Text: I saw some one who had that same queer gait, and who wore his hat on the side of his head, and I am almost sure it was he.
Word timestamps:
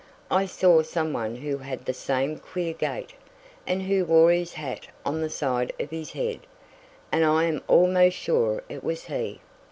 I 0.31 0.47
saw 0.47 0.81
some 0.81 1.13
one 1.13 1.35
who 1.35 1.59
had 1.59 1.85
that 1.85 1.93
same 1.93 2.39
queer 2.39 2.73
gait, 2.73 3.13
and 3.67 3.83
who 3.83 4.03
wore 4.03 4.31
his 4.31 4.53
hat 4.53 4.87
on 5.05 5.21
the 5.21 5.29
side 5.29 5.71
of 5.79 5.91
his 5.91 6.13
head, 6.13 6.39
and 7.11 7.23
I 7.23 7.43
am 7.43 7.61
almost 7.67 8.17
sure 8.17 8.63
it 8.67 8.83
was 8.83 9.03
he. 9.05 9.41